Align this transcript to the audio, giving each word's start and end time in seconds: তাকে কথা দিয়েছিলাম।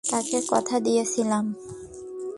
তাকে 0.03 0.37
কথা 0.47 0.75
দিয়েছিলাম। 0.79 1.45